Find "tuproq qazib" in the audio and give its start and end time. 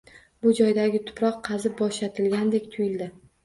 1.11-1.77